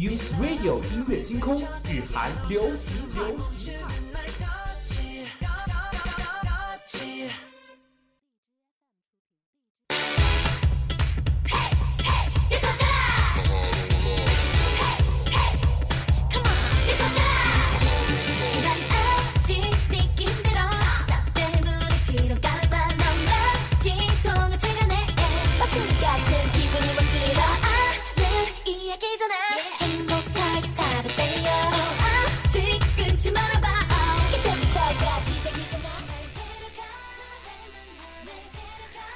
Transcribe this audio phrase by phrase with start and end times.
[0.00, 3.67] Use Radio 音乐星空，日韩流行流行。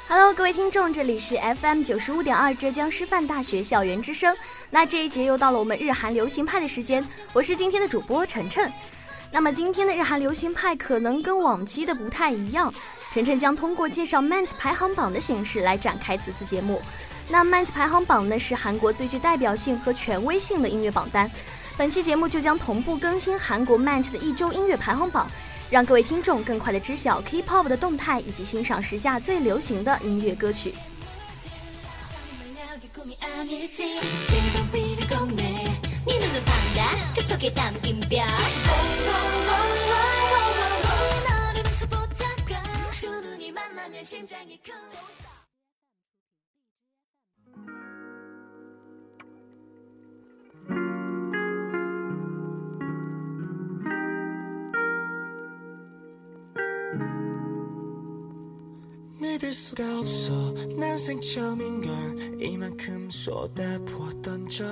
[0.09, 4.37] Hello，各位听众，这里是 FM 九十五点二浙江师范大学校园之声。
[4.69, 8.71] 那这一节又到了我们日韩流行派的时间，我是今天的主播晨晨。
[9.30, 12.73] 那么今天的日韩流行派可能跟往期的不太一样，
[13.15, 16.82] 晨晨将通过介绍 MANT 排行榜的形式来展开此次节目。
[17.28, 21.30] 那 MANT 排行榜呢是韩国最具代表性和权威性的音乐榜单，
[21.76, 25.30] 本期节目就将同步更新韩国 MANT 的一周音乐排行榜。
[25.70, 30.74] 让各位听众更快的知晓 K-pop 的动态，以及欣赏时下最流行的音乐歌曲。
[59.43, 64.65] 믿을 수가 없어 난 생처음인걸 이만큼 쏟아부었던 적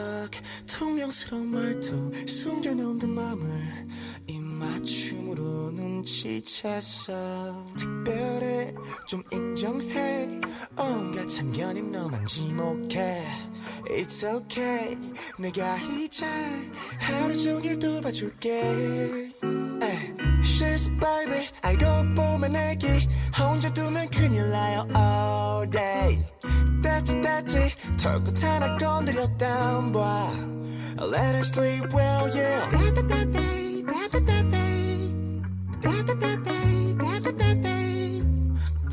[0.67, 3.89] 퉁명스러운 말투 숨겨놓은 듯 마음을
[4.29, 7.77] 입맞춤으로 눈치챘어.
[7.77, 8.75] 특별해
[9.09, 10.41] 좀 인정해.
[10.79, 13.27] 온갖 참견임 너만 지목해.
[13.87, 14.97] It's okay.
[15.39, 16.25] 내가 이제
[16.99, 19.33] 하루 종일 도봐줄게
[20.80, 22.88] She's a baby 알고 보면 애기
[23.38, 26.24] 혼자 두면 큰일 나요 all day
[26.82, 30.32] 됐지 됐지 털끝 하나 건드렸다 봐
[30.98, 35.42] Let her sleep well yeah Da da da day da da da day
[35.82, 38.24] Da da da day da da da day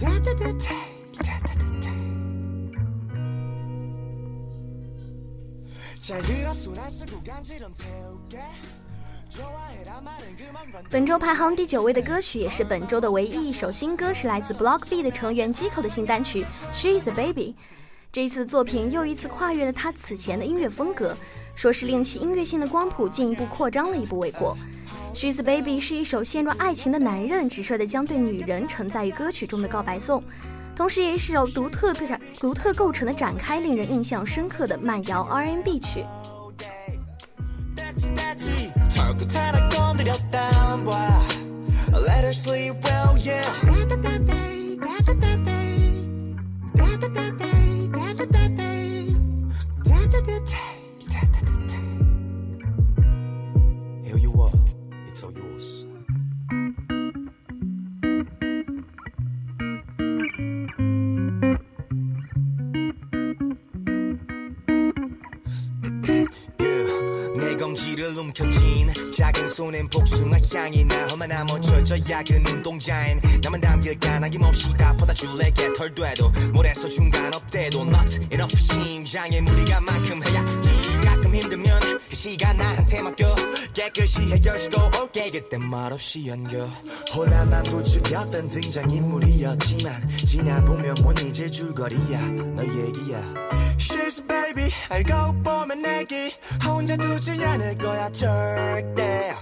[0.00, 0.90] Da da da day
[1.22, 2.72] da da da day
[6.00, 8.40] 잘 들어 술안 쓰고 간지럼 태울게
[10.89, 17.55] 本周排行第九位的歌曲，也是本周的唯一一首新歌，是来自 Block B 的成员 Jiko 的新单曲《She's a Baby》。
[18.11, 21.15] 这一次作品又一次跨越了他此前的音乐风格，
[21.55, 24.57] 说是令其音乐性的光谱进一步扩张了一步未过。
[25.17, 30.23] 《She's a Baby》是一首陷入爱情的男人直率的将对女人承载于歌曲中的告白颂，
[30.75, 36.05] 同时也是首独特的展、独特构成的展开，令人印象深刻的慢摇 R&B 曲。
[38.96, 41.26] 털끝 하나 건드렸다 봐
[41.92, 45.42] Let her sleep well yeah Da da da day da da
[69.57, 76.31] 손엔 복숭아 향이 나 험한 나머져져 야근 운동자인 나만 담길까 남김없이 다 퍼다 줄래 개털돼도.
[76.53, 80.69] 몰에서 중간 없대도 Not enough 심장에 무리가 만큼 해야지
[81.03, 83.35] 가끔 힘들면 그 시간 나한테 맡겨.
[83.73, 86.69] 깨끗이 해결시고 올게 그때 말 없이 연겨.
[87.15, 92.19] 혼란만 부추겼던 등장인물이었지만 지나보면 못 잊을 줄거리야.
[92.55, 93.33] 너 얘기야.
[93.77, 96.33] She's a baby 알고 보면 애기.
[96.65, 99.35] 혼자 두지 않을 거야 절대.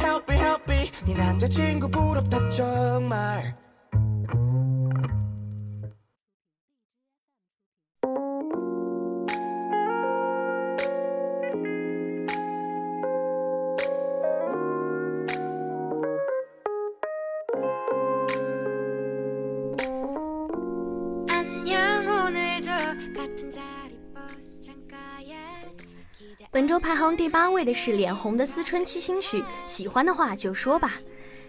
[0.00, 0.90] Help me help me.
[1.06, 3.63] 네 남자친구 부럽다 정말
[26.54, 30.92] 本周排行第八位的是脸红的思春期新曲喜欢的话就说吧。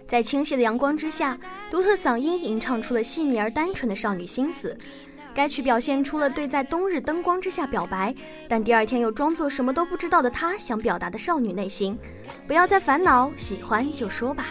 [0.07, 1.37] 在清晰的阳光之下
[1.69, 4.75] 独特嗓音吟唱出了细腻而单纯的少女心思。
[5.31, 8.15] 该曲表现出了对在冬日灯光之下表白
[8.49, 11.95] 但第二天又装作什么都不知道的她想表达的少女内心。
[12.47, 14.47] 不要再烦恼喜欢就说吧。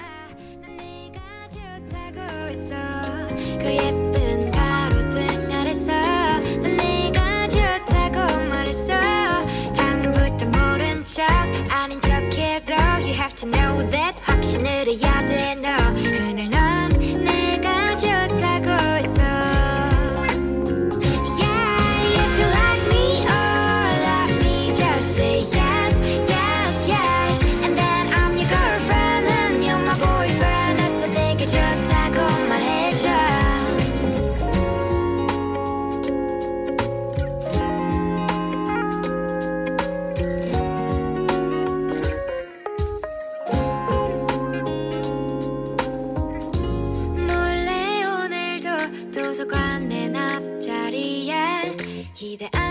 [52.25, 52.63] 기대 안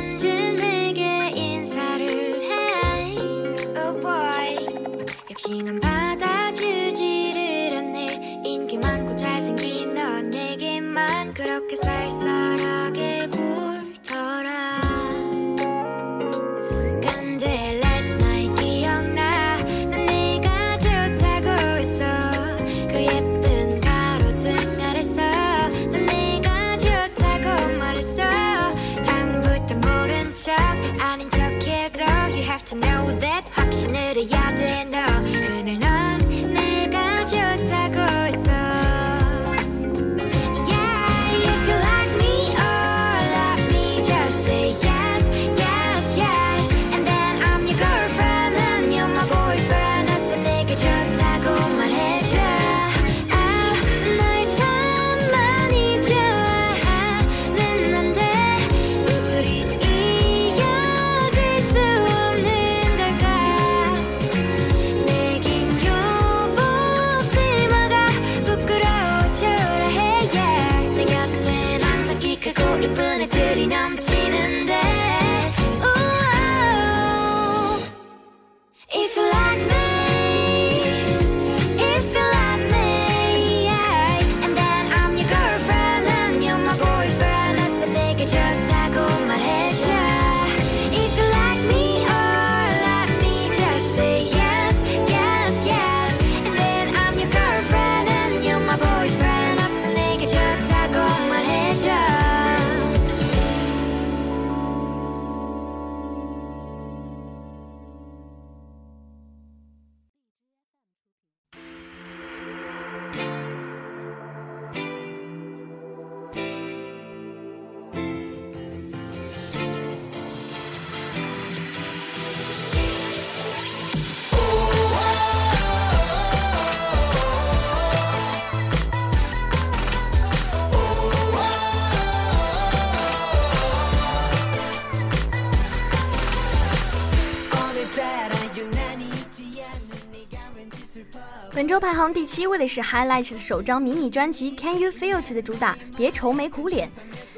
[141.74, 146.88] 周排行第七位的是 highlight 的首张迷你专辑 can you feel to 的主打别愁眉苦脸。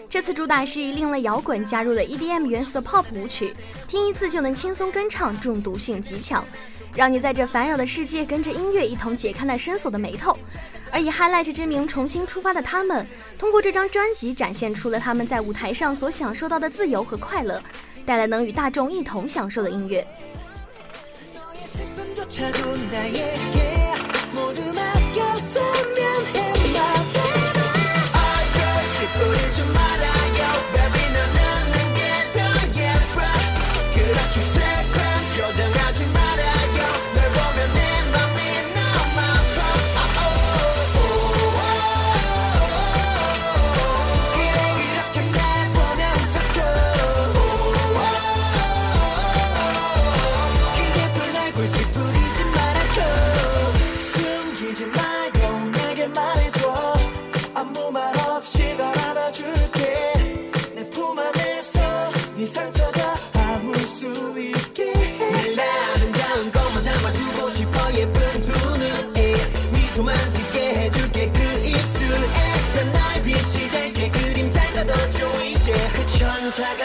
[0.10, 3.54] 这次主打是以另类摇滚加入了 edm 元素的 pop 舞曲
[3.88, 6.46] 听一次就能轻松跟唱中毒性极强
[6.94, 10.38] 让你在这烦扰的世界跟着音乐一同解开那深锁的眉头。
[10.92, 13.08] 而以 highlight 之名重新出发的他们
[13.38, 17.64] 通过这张专辑展现出了他们在舞台上所享受到的自由和快乐
[18.06, 20.06] 带来能与大众一同享受的音乐。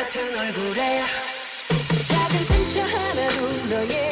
[0.00, 1.04] 같은 얼굴에
[2.09, 4.10] 작은 상처 하나로 너의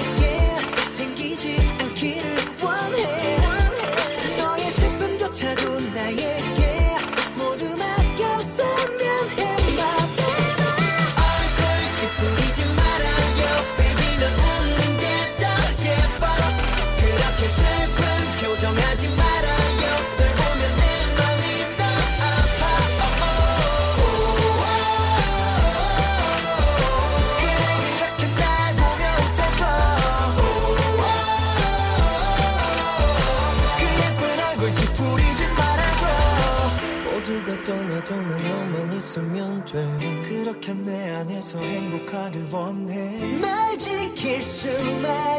[40.74, 43.38] 내 안에서 행복하길 원해.
[43.40, 45.37] 날 지킬 수만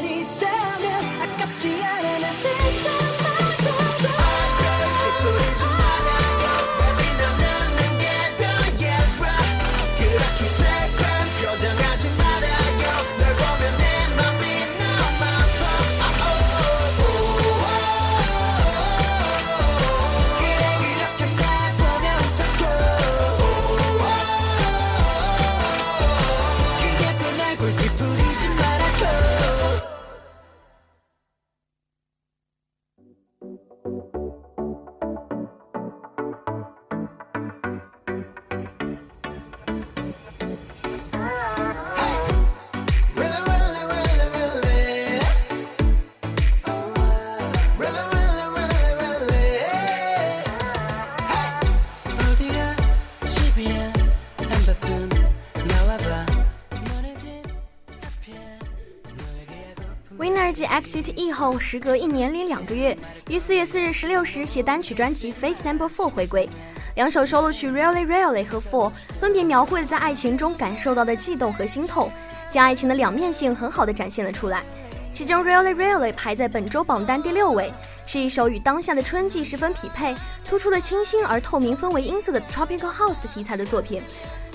[60.79, 62.97] Exit E 后，时隔一年零两个月，
[63.29, 66.47] 于四月四日十六时携单曲专辑《Face Number Four》回归。
[66.95, 72.09] 两首收录曲《Really Really》和《Four》分别描绘了在爱情中感受到的悸动和心痛，
[72.49, 74.63] 将爱情的两面性很好的展现了出来。
[75.11, 77.73] 其中《Really Really》排在本周榜单第六位，
[78.05, 80.15] 是一首与当下的春季十分匹配，
[80.47, 84.01] 突出了清新而透明氛围音色的 Tropical House 题材的作品。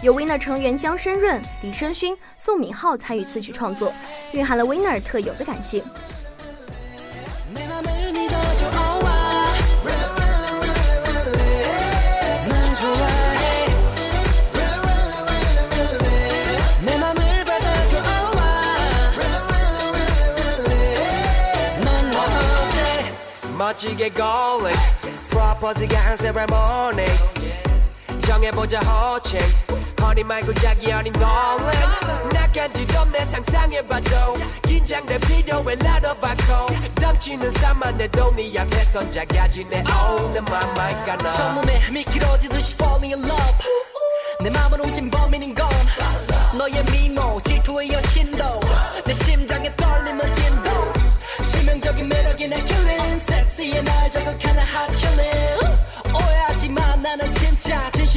[0.03, 3.93] 由 Winner 成员江申润、李胜勋、宋敏浩参与词曲创作，
[4.31, 5.83] 蕴含了 Winner 特有的感性。
[7.53, 9.53] 내 맘을 믿어줘 oh, 아.
[12.47, 13.65] 날 좋아해
[16.85, 19.11] 내 맘을 받아줘 oh, 아.
[21.83, 23.11] 넌나 어때
[23.57, 24.77] 멋지게 going
[25.29, 27.03] 프로포즈가 한 세레모니
[28.21, 29.39] 정해보자 호칭
[30.14, 31.64] 허니 말고 자기 어린 darling
[32.32, 34.36] 낙한지럼 내 상상해봐도.
[34.62, 39.82] 긴장돼 필요해 나눠봐고 덤치는 산만해도 네 앞에선 작아지네.
[39.88, 41.28] Oh 내 맘만 가나.
[41.30, 43.58] 첫눈에 미끄러지듯이 falling in love.
[44.40, 45.68] 내 맘을 훔친 범인인 건
[46.56, 48.60] 너의 미모 질투의 여신도.
[49.06, 50.70] 내 심장에 떨림은 진도.
[51.50, 53.18] 치명적인 매력이 날 killing.
[53.18, 55.43] 섹시해 날 자극하는 hot chillin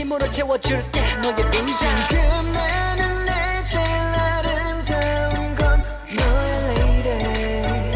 [0.07, 3.31] 진심으로 채워줄게 너의 인장 지금 나는 내
[3.65, 5.83] 제일 아름다운 건
[6.15, 7.91] 너의 lady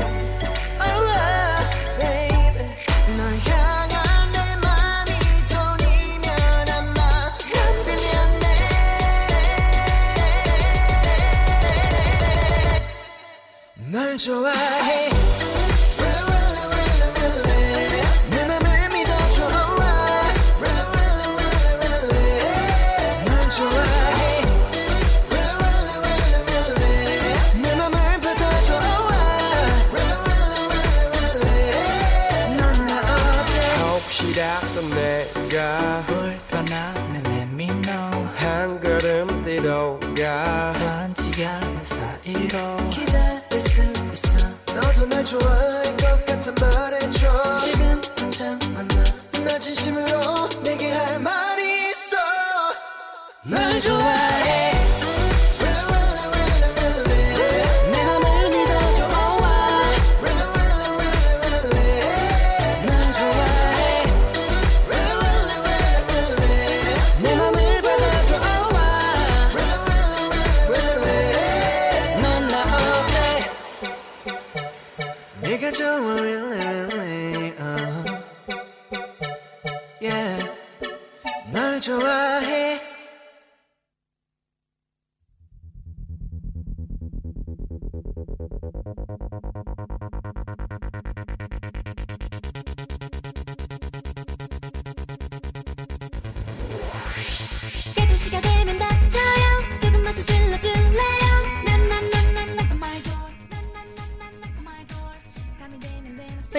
[0.82, 1.08] oh,
[2.00, 2.68] baby.
[3.18, 5.12] 널 향한 내 맘이
[5.50, 6.28] 돈이면
[6.70, 7.00] 아마
[7.54, 8.46] 난 빌렸네.
[13.92, 14.61] 널 좋아
[42.90, 43.82] 기다릴 수
[44.14, 44.48] 있어.
[44.76, 45.61] 너도 날 좋아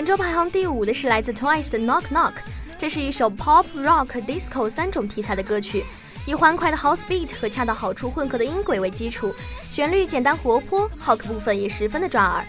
[0.02, 2.32] 本周排行第五的是来自 Twice 的 Knock Knock，
[2.76, 5.85] 这是一首 pop、rock、disco 三种题材的歌曲，
[6.26, 9.32] 以欢快的 house beat 和恰到好处混合的音轨为基础，
[9.71, 12.44] 旋律简单活泼，hook 部分也十分的抓耳。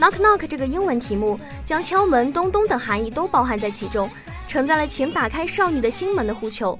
[0.00, 4.10] Knock Knock 这个英文题目将敲门、咚咚等含义都包含在其中，
[4.48, 6.76] 承载了请打开少女的心门的呼求。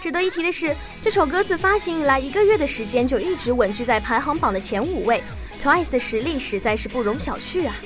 [0.00, 5.22] 值得一提的是，这首歌自发行以来一个月的时间就一直稳居在排行榜的前五位
[5.62, 7.76] ，Twice 的实力实在是不容小觑啊！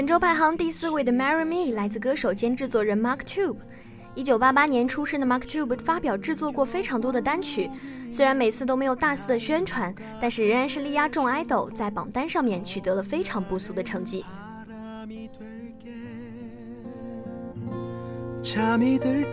[0.00, 3.56] 本周排行第四位的《Marry Me》来自歌手兼制作人 Mark Tube。
[4.14, 7.70] 一九八八年出生的 Mark Tube 发表制作过非常多的单曲，
[8.10, 14.24] 虽然每次都没有大肆的宣传，但是仍然是力压众 idol，在榜单上面取得了非常不俗的成绩。
[15.06, 15.86] 바람이 될게
[18.42, 19.30] 잠이 들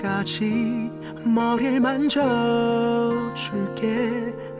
[0.00, 0.90] 때까지
[1.24, 2.24] 머리를 만져줄게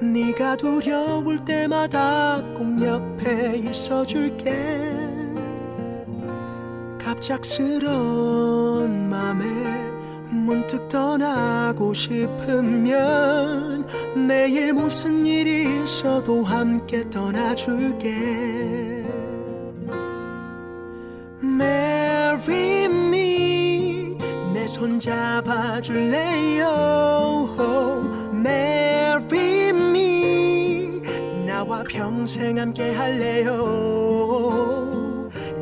[0.02, 4.56] 네가 두려울 때마다 꼭 옆에 있어줄게.
[6.98, 8.30] 갑작스러운
[9.10, 9.44] 맘에
[10.30, 13.86] 문득 떠나고 싶으면
[14.28, 19.06] 내일 무슨 일이 있어도 함께 떠나줄게.
[21.44, 24.18] Marry me
[24.54, 26.66] 내 손 잡아줄래요
[32.20, 33.56] 평생 함께 할래요.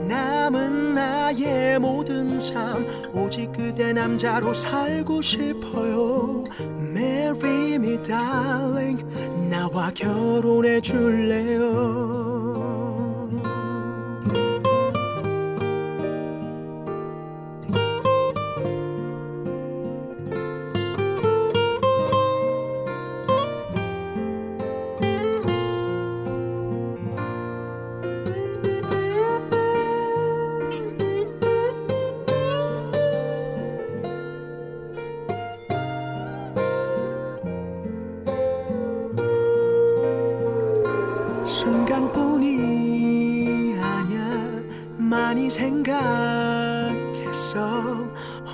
[0.07, 6.45] 남은 나의 모든 삶 오직 그대 남자로 살고 싶어요.
[6.79, 9.05] Marry me darling.
[9.51, 12.16] 나와 결혼해 줄래요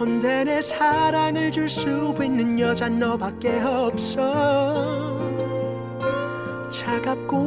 [0.03, 5.21] 헌데 내 사랑을 줄 수 있는 여잔 너밖에 없어.
[6.69, 7.37] 차갑고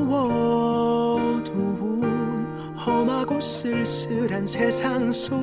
[1.37, 2.47] 어두운
[2.79, 5.39] 험하고 쓸쓸한 세상 속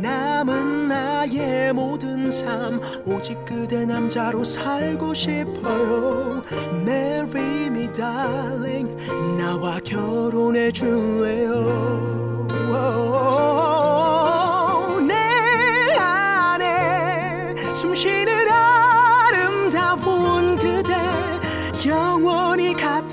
[0.00, 6.42] 남은 나의 모든 삶 오직 그대 남자로 살고 싶어요.
[6.72, 8.96] Marry me darling.
[9.38, 12.00] 나와 결혼해 줄래요?
[15.06, 15.14] 내
[15.98, 18.29] 안에 숨쉬는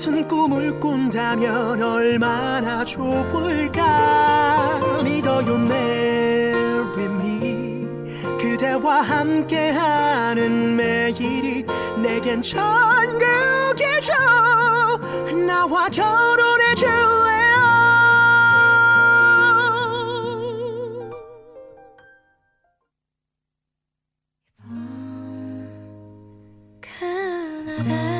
[0.08, 3.82] 같은 꿈을 꾼다면 얼마나 좋을까?
[5.04, 7.86] 믿어요 Marry me
[8.40, 11.66] 그대와 함께하는 매일이
[12.02, 14.14] 내겐 천국이죠.
[15.46, 17.58] 나와 결혼해 줄래요.
[26.80, 28.17] 그날의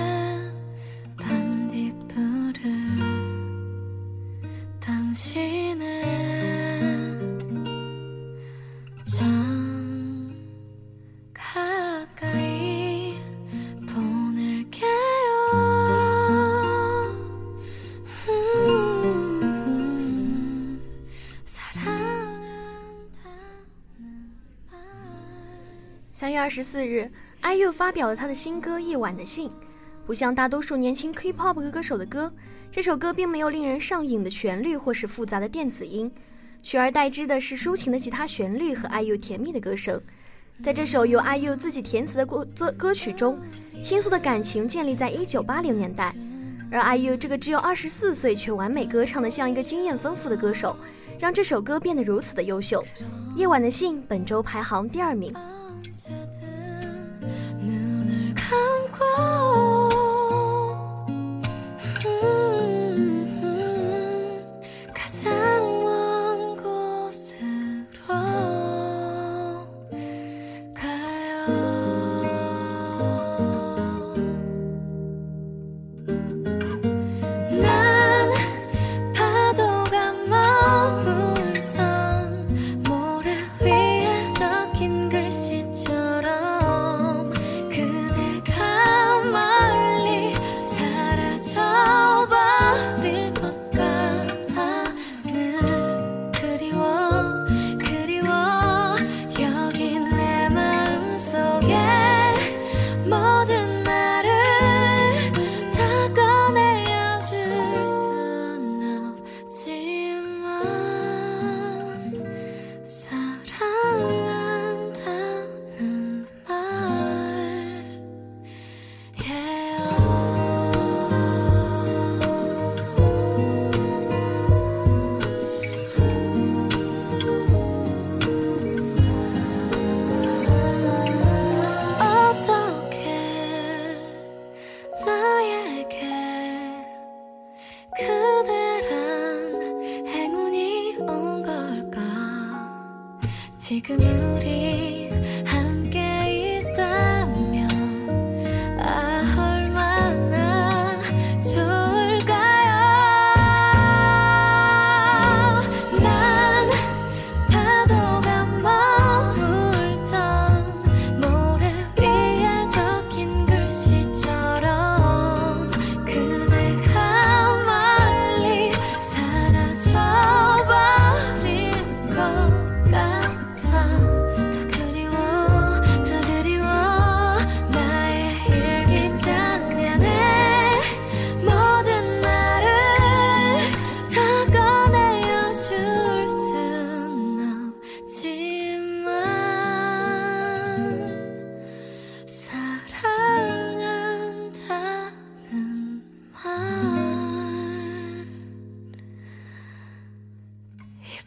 [26.48, 27.10] 二十四日
[27.42, 29.50] ，IU 发表了他的新歌《夜晚的信》。
[30.06, 32.32] 不像大多数年轻 K-pop 歌手的歌，
[32.72, 36.10] 这首歌并没有令人上瘾的旋律或是复杂的电子音，
[36.62, 40.00] 取而代之的是抒情的吉他旋律和 IU 甜蜜的歌声。
[40.62, 43.38] 在这首由 IU 自己填词的歌歌曲中，
[43.82, 46.16] 倾诉的感情建立在一九八零年代，
[46.72, 50.74] 而 IU 这个只有二十四岁却完美歌唱的像一个经验丰富的歌手，
[51.18, 52.82] 让这首歌变得如此的优秀。
[53.36, 55.30] 夜晚的信本周排行第二名。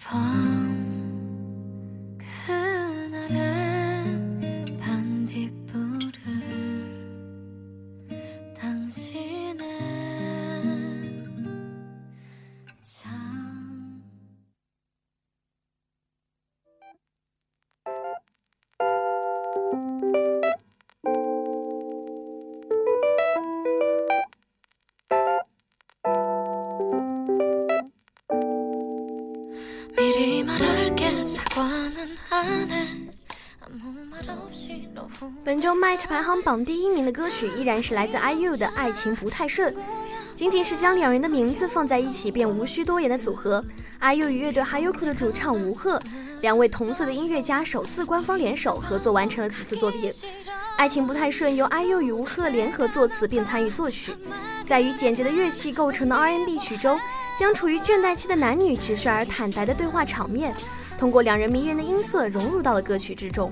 [0.02, 0.51] upon
[35.92, 39.74] H 排行榜第一名的歌曲依然是来自 IU 的《爱情不太顺》，
[40.34, 43.62] 仅仅是将两人的名字放在一起便无需多言的组合。
[44.00, 46.02] IU 与乐队 Hayuku 的主唱吴赫，
[46.40, 50.10] 两位同岁的音乐家首次官方联手合作完成了此次作品。
[50.78, 54.16] 《爱情不太顺》由 IU 与吴赫联合作词并参与作曲，
[54.66, 56.98] 在与简洁的乐器构成的 R&B 曲中，
[57.38, 60.56] 将处于倦怠期的男女直率而坦白的对话场面，
[60.98, 63.52] 通过两人迷人的音色融入到了歌曲之中。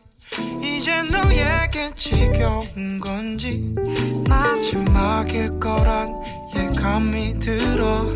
[0.61, 3.73] 이제 너에게 지겨운 건지
[4.27, 6.09] 마지막일 거란
[6.55, 8.07] 예감이 들어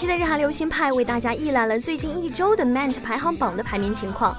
[0.00, 4.34] 期的日韩流行派为大家一览了最近一周的 MENT 排行榜的排名情况。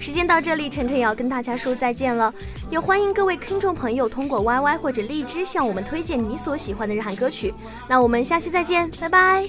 [0.00, 2.32] 时间到这里，晨晨也要跟大家说再见了，
[2.70, 7.52] 也欢迎各位听众朋友通过 YY 或者荔枝向我们推荐你所喜欢的日韩歌曲。
[7.86, 9.46] 那我们下期再见，拜拜。